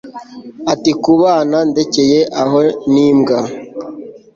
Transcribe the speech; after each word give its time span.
ati 0.73 0.91
kubana 1.03 1.57
ndekeye 1.69 2.19
aho 2.41 2.59
ni 2.91 3.07
mbwa 3.17 3.39